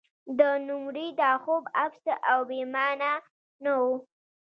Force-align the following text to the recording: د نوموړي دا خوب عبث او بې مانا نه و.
د 0.39 0.41
نوموړي 0.67 1.07
دا 1.21 1.31
خوب 1.43 1.63
عبث 1.83 2.05
او 2.31 2.39
بې 2.49 2.61
مانا 2.73 3.13
نه 3.63 3.73
و. 3.81 3.83